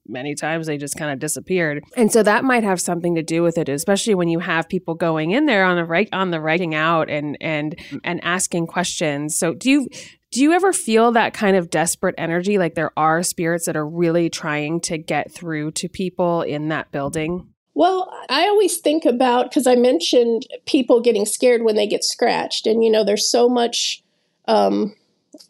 [0.08, 1.84] many times they just kind of disappeared.
[1.96, 4.96] And so that might have something to do with it, especially when you have people
[4.96, 9.38] going in there on the right on the writing out and and and asking questions.
[9.38, 9.88] So do you
[10.32, 13.88] do you ever feel that kind of desperate energy like there are spirits that are
[13.88, 17.50] really trying to get through to people in that building?
[17.74, 22.68] Well, I always think about because I mentioned people getting scared when they get scratched,
[22.68, 24.04] and you know, there's so much,
[24.48, 24.96] um,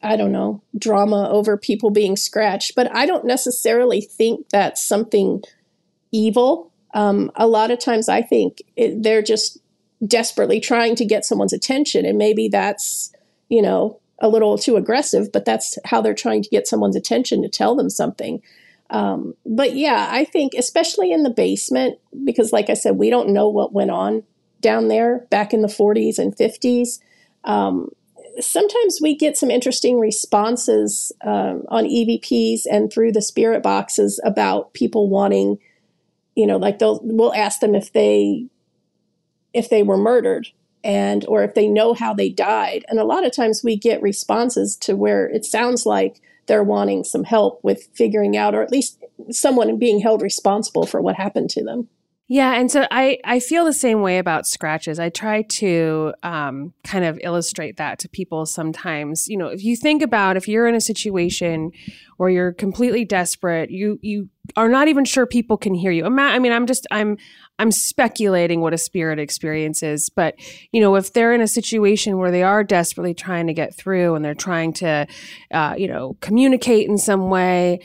[0.03, 5.43] I don't know, drama over people being scratched, but I don't necessarily think that's something
[6.11, 6.71] evil.
[6.93, 9.57] Um, a lot of times, I think it, they're just
[10.05, 13.11] desperately trying to get someone's attention, and maybe that's,
[13.49, 17.41] you know, a little too aggressive, but that's how they're trying to get someone's attention
[17.41, 18.41] to tell them something.
[18.91, 23.29] Um, but yeah, I think especially in the basement, because like I said, we don't
[23.29, 24.23] know what went on
[24.59, 26.99] down there back in the 40s and 50s.
[27.43, 27.89] Um,
[28.39, 34.73] sometimes we get some interesting responses um, on EVPs and through the spirit boxes about
[34.73, 35.59] people wanting,
[36.35, 38.45] you know, like they'll we'll ask them if they
[39.53, 40.47] if they were murdered
[40.83, 42.85] and or if they know how they died.
[42.87, 47.03] And a lot of times we get responses to where it sounds like they're wanting
[47.03, 51.49] some help with figuring out or at least someone being held responsible for what happened
[51.51, 51.87] to them.
[52.33, 54.99] Yeah, and so I I feel the same way about scratches.
[54.99, 59.27] I try to um, kind of illustrate that to people sometimes.
[59.27, 61.71] You know, if you think about if you're in a situation
[62.15, 66.05] where you're completely desperate, you you are not even sure people can hear you.
[66.05, 67.17] I mean, I'm just I'm
[67.59, 70.35] I'm speculating what a spirit experience is, but
[70.71, 74.15] you know, if they're in a situation where they are desperately trying to get through
[74.15, 75.05] and they're trying to,
[75.53, 77.81] uh, you know, communicate in some way,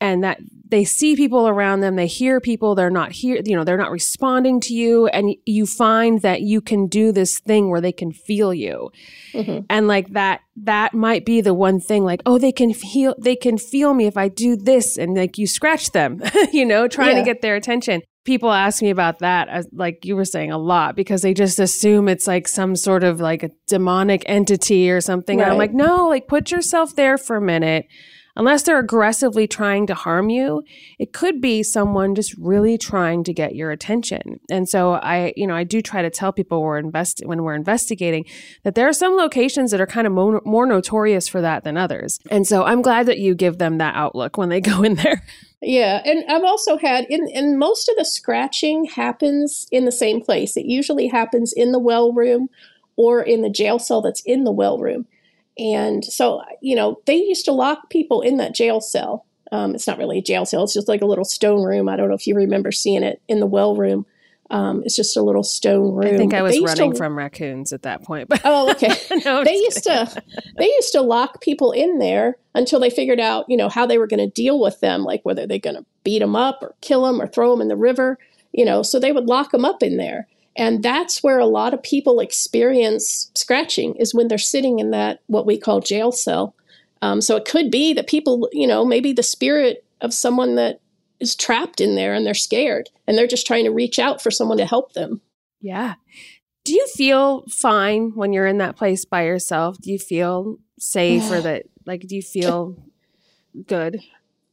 [0.00, 0.38] and that
[0.68, 3.90] they see people around them they hear people they're not here you know they're not
[3.90, 8.12] responding to you and you find that you can do this thing where they can
[8.12, 8.90] feel you
[9.32, 9.60] mm-hmm.
[9.70, 13.36] and like that that might be the one thing like oh they can feel they
[13.36, 16.22] can feel me if i do this and like you scratch them
[16.52, 17.22] you know trying yeah.
[17.22, 20.58] to get their attention people ask me about that as like you were saying a
[20.58, 25.00] lot because they just assume it's like some sort of like a demonic entity or
[25.00, 25.44] something right.
[25.44, 27.86] and i'm like no like put yourself there for a minute
[28.36, 30.62] unless they're aggressively trying to harm you,
[30.98, 34.40] it could be someone just really trying to get your attention.
[34.50, 37.54] And so I, you know, I do try to tell people we're invest when we're
[37.54, 38.24] investigating
[38.62, 41.76] that there are some locations that are kind of mo- more notorious for that than
[41.76, 42.20] others.
[42.30, 45.22] And so I'm glad that you give them that outlook when they go in there.
[45.62, 50.20] Yeah, and I've also had in in most of the scratching happens in the same
[50.20, 50.56] place.
[50.56, 52.50] It usually happens in the well room
[52.94, 55.06] or in the jail cell that's in the well room.
[55.58, 59.26] And so, you know, they used to lock people in that jail cell.
[59.52, 61.88] Um, it's not really a jail cell, it's just like a little stone room.
[61.88, 64.06] I don't know if you remember seeing it in the well room.
[64.48, 66.14] Um, it's just a little stone room.
[66.14, 68.28] I think I was running to, from raccoons at that point.
[68.28, 68.94] But oh, okay.
[69.24, 70.06] no, they used kidding.
[70.06, 70.22] to
[70.56, 73.98] they used to lock people in there until they figured out, you know, how they
[73.98, 76.74] were going to deal with them, like whether they're going to beat them up or
[76.80, 78.18] kill them or throw them in the river.
[78.52, 80.28] You know, so they would lock them up in there.
[80.56, 85.20] And that's where a lot of people experience scratching is when they're sitting in that,
[85.26, 86.54] what we call jail cell.
[87.02, 90.80] Um, so it could be that people, you know, maybe the spirit of someone that
[91.20, 94.30] is trapped in there and they're scared and they're just trying to reach out for
[94.30, 95.20] someone to help them.
[95.60, 95.94] Yeah.
[96.64, 99.78] Do you feel fine when you're in that place by yourself?
[99.78, 102.76] Do you feel safe or that, like, do you feel
[103.66, 104.00] good?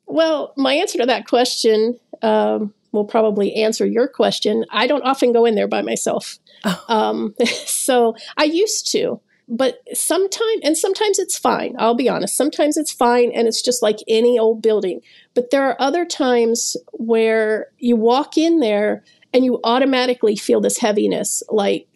[0.06, 4.64] Well, my answer to that question um, will probably answer your question.
[4.72, 6.40] I don't often go in there by myself.
[6.64, 6.86] Oh.
[6.88, 7.36] Um,
[7.66, 9.20] so I used to,
[9.50, 11.76] but sometimes, and sometimes it's fine.
[11.78, 12.38] I'll be honest.
[12.38, 15.02] Sometimes it's fine and it's just like any old building.
[15.34, 20.78] But there are other times where you walk in there and you automatically feel this
[20.78, 21.88] heaviness like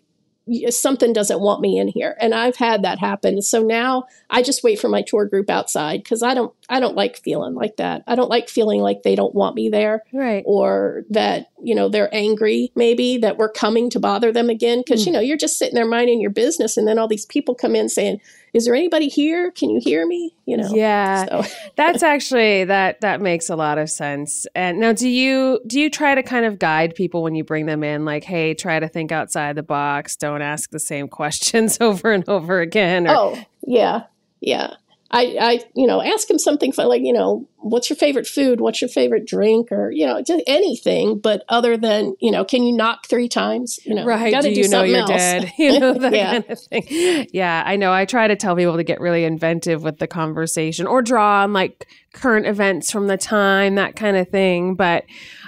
[0.70, 2.16] something doesn't want me in here.
[2.20, 3.42] And i've had that happen.
[3.42, 6.96] So now i just wait for my tour group outside because i don't i don't
[6.96, 8.04] like feeling like that.
[8.08, 10.44] I don't like feeling like they don't want me there right.
[10.46, 15.04] or that you know they're angry maybe that we're coming to bother them again because
[15.04, 15.08] mm.
[15.08, 17.76] you know you're just sitting there minding your business and then all these people come
[17.76, 18.20] in saying
[18.58, 19.52] is there anybody here?
[19.52, 20.36] Can you hear me?
[20.46, 21.44] You know yeah.
[21.44, 21.44] so.
[21.76, 24.48] that's actually that that makes a lot of sense.
[24.56, 27.68] And now do you do you try to kind of guide people when you bring
[27.68, 28.04] them in?
[28.04, 30.16] Like hey try to think outside the box.
[30.16, 34.04] Don't ask the same questions over and over again or- oh yeah
[34.42, 34.74] yeah
[35.10, 38.60] I, I, you know, ask him something for like, you know, what's your favorite food?
[38.60, 39.72] What's your favorite drink?
[39.72, 43.80] Or, you know, just anything, but other than, you know, can you knock three times?
[43.86, 44.34] You know, right.
[44.34, 45.10] Do, do you know you're else.
[45.10, 45.54] dead?
[45.58, 46.32] You know, that yeah.
[46.34, 47.28] kind of thing.
[47.32, 47.64] Yeah.
[47.66, 47.92] I know.
[47.92, 51.54] I try to tell people to get really inventive with the conversation or draw on
[51.54, 54.76] like current events from the time, that kind of thing.
[54.76, 55.06] But,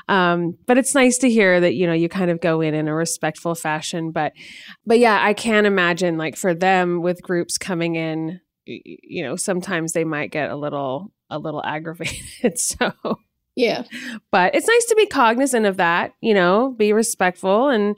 [0.08, 2.88] um, but it's nice to hear that, you know, you kind of go in in
[2.88, 4.12] a respectful fashion.
[4.12, 4.34] But,
[4.86, 9.94] but yeah, I can imagine like for them with groups coming in, you know sometimes
[9.94, 12.94] they might get a little a little aggravated so.
[13.56, 13.84] Yeah.
[14.32, 17.98] But it's nice to be cognizant of that you know be respectful and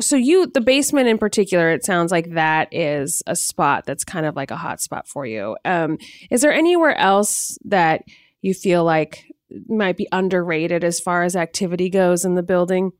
[0.00, 4.24] so you the basement in particular it sounds like that is a spot that's kind
[4.24, 5.56] of like a hot spot for you.
[5.64, 5.98] Um
[6.30, 8.04] is there anywhere else that
[8.40, 9.26] you feel like
[9.68, 12.92] might be underrated as far as activity goes in the building?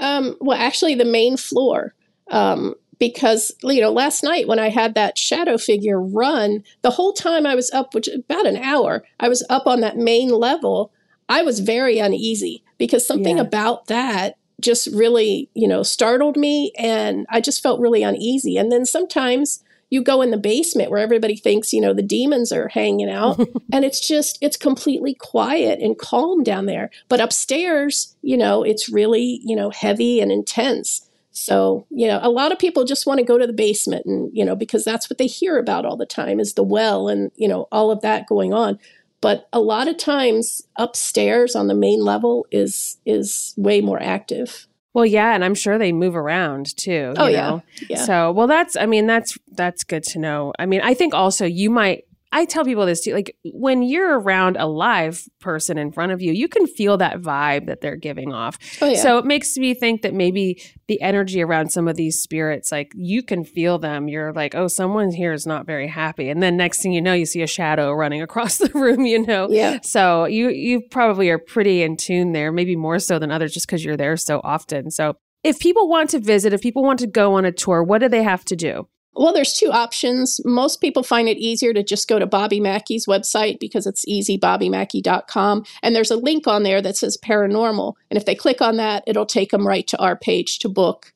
[0.00, 1.94] Um well actually the main floor
[2.30, 7.12] um because you know last night when i had that shadow figure run the whole
[7.12, 10.92] time i was up which about an hour i was up on that main level
[11.28, 13.42] i was very uneasy because something yeah.
[13.42, 18.56] about that just really you know startled me and i just felt really uneasy.
[18.56, 22.52] And then sometimes you go in the basement where everybody thinks you know the demons
[22.52, 23.38] are hanging out
[23.72, 26.90] and it's just it's completely quiet and calm down there.
[27.08, 31.07] But upstairs you know it's really you know heavy and intense
[31.38, 34.30] so, you know, a lot of people just want to go to the basement and,
[34.32, 37.30] you know, because that's what they hear about all the time is the well and,
[37.36, 38.78] you know, all of that going on.
[39.20, 44.66] But a lot of times upstairs on the main level is is way more active.
[44.94, 47.14] Well, yeah, and I'm sure they move around too.
[47.16, 47.62] Oh yeah, know?
[47.88, 48.04] yeah.
[48.04, 50.52] So, well, that's, I mean, that's, that's good to know.
[50.58, 54.18] I mean, I think also you might, I tell people this too, like when you're
[54.18, 57.96] around a live person in front of you, you can feel that vibe that they're
[57.96, 58.58] giving off.
[58.82, 59.00] Oh, yeah.
[59.00, 62.92] So it makes me think that maybe the energy around some of these spirits, like
[62.94, 64.08] you can feel them.
[64.08, 66.28] You're like, oh, someone here is not very happy.
[66.28, 69.24] And then next thing you know, you see a shadow running across the room, you
[69.24, 69.48] know?
[69.48, 69.78] Yeah.
[69.82, 73.66] So you, you probably are pretty in tune there, maybe more so than others just
[73.66, 74.90] because you're there so often.
[74.90, 75.14] So
[75.44, 78.08] if people want to visit, if people want to go on a tour, what do
[78.08, 78.88] they have to do?
[79.14, 80.40] Well, there's two options.
[80.44, 84.38] Most people find it easier to just go to Bobby Mackey's website because it's easy,
[84.38, 85.64] bobbymackey.com.
[85.82, 87.94] And there's a link on there that says paranormal.
[88.10, 91.12] And if they click on that, it'll take them right to our page to book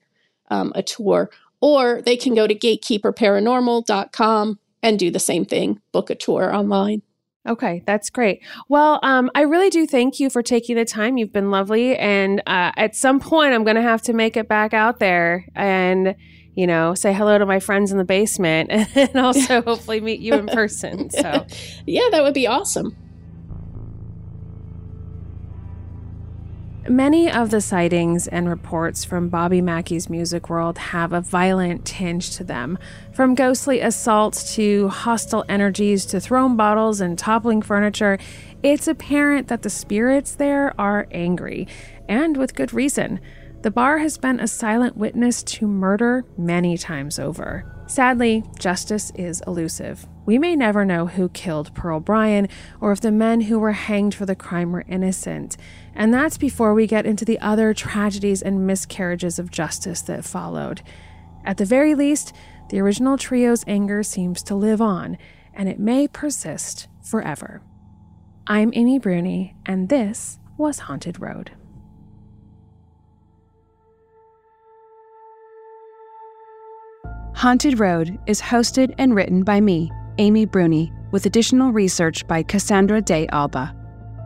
[0.51, 1.31] um, a tour.
[1.61, 7.03] Or they can go to gatekeeperparanormal.com and do the same thing, book a tour online.
[7.49, 8.41] Okay, that's great.
[8.69, 11.19] Well, um, I really do thank you for taking the time.
[11.19, 11.97] You've been lovely.
[11.97, 15.47] And uh, at some point, I'm going to have to make it back out there
[15.55, 16.15] and,
[16.55, 20.35] you know, say hello to my friends in the basement and also hopefully meet you
[20.35, 21.11] in person.
[21.11, 21.47] So,
[21.87, 22.97] yeah, that would be awesome.
[26.89, 32.31] Many of the sightings and reports from Bobby Mackey's music world have a violent tinge
[32.37, 32.77] to them.
[33.15, 38.19] From ghostly assaults to hostile energies to thrown bottles and toppling furniture,
[38.65, 41.69] it's apparent that the spirits there are angry,
[42.09, 43.21] and with good reason.
[43.63, 47.65] The bar has been a silent witness to murder many times over.
[47.87, 50.05] Sadly, justice is elusive.
[50.27, 52.49] We may never know who killed Pearl Bryan
[52.81, 55.57] or if the men who were hanged for the crime were innocent.
[55.95, 60.83] And that's before we get into the other tragedies and miscarriages of justice that followed.
[61.45, 62.35] At the very least,
[62.71, 65.19] the original trio's anger seems to live on,
[65.55, 67.63] and it may persist forever.
[68.49, 71.53] I'm Amy Bruni, and this was Haunted Road.
[77.43, 83.03] Haunted Road is hosted and written by me, Amy Bruni, with additional research by Cassandra
[83.03, 83.75] de Alba.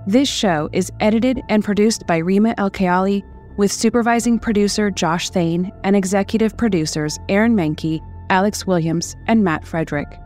[0.07, 2.71] This show is edited and produced by Rima El
[3.57, 10.21] with supervising producer Josh Thane and executive producers Aaron Mahnke, Alex Williams, and Matt Frederick.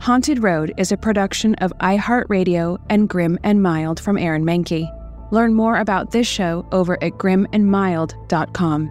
[0.00, 4.90] Haunted Road is a production of iHeartRadio and Grim and Mild from Aaron Mahnke.
[5.30, 8.90] Learn more about this show over at grimandmild.com.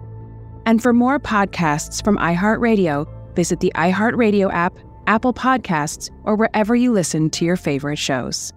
[0.66, 4.74] And for more podcasts from iHeartRadio, visit the iHeartRadio app,
[5.06, 8.52] Apple Podcasts, or wherever you listen to your favorite shows.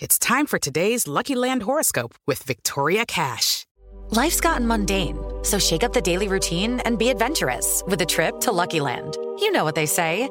[0.00, 3.66] It's time for today's Lucky Land horoscope with Victoria Cash.
[4.08, 8.40] Life's gotten mundane, so shake up the daily routine and be adventurous with a trip
[8.40, 9.18] to Lucky Land.
[9.38, 10.30] You know what they say.